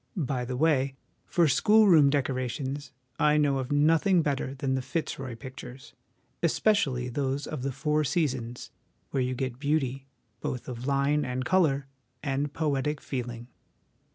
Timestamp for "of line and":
10.67-11.45